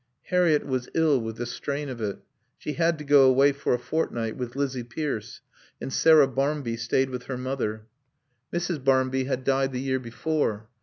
Harriett 0.29 0.65
was 0.65 0.89
ill 0.95 1.21
with 1.21 1.35
the 1.35 1.45
strain 1.45 1.87
of 1.87 2.01
it. 2.01 2.17
She 2.57 2.73
had 2.73 2.97
to 2.97 3.03
go 3.03 3.29
away 3.29 3.51
for 3.51 3.75
a 3.75 3.77
fortnight 3.77 4.35
with 4.35 4.55
Lizzie 4.55 4.81
Pierce, 4.83 5.41
and 5.79 5.93
Sarah 5.93 6.27
Barmby 6.27 6.75
stayed 6.75 7.11
with 7.11 7.25
her 7.25 7.37
mother. 7.37 7.85
Mrs. 8.51 8.83
Barmby 8.83 9.25
had 9.25 9.43
died 9.43 9.73
the 9.73 9.79
year 9.79 9.99
before. 9.99 10.67